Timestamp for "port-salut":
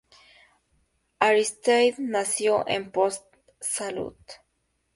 2.91-4.17